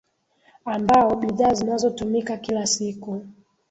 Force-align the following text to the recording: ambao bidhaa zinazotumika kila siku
ambao 0.65 1.15
bidhaa 1.15 1.53
zinazotumika 1.53 2.37
kila 2.37 2.67
siku 2.67 3.25